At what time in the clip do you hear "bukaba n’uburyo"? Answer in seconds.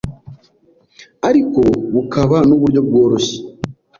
1.93-2.79